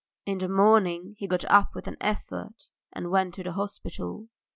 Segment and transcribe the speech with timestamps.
[0.25, 4.29] In the morning he got up with an effort and went to the hospital.